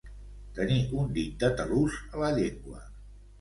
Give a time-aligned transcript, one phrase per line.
[0.59, 2.83] Tenir un dit de talús a la llengua.